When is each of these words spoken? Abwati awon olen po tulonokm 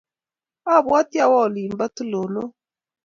Abwati 0.75 1.17
awon 1.25 1.43
olen 1.45 1.71
po 1.79 1.85
tulonokm 1.95 2.53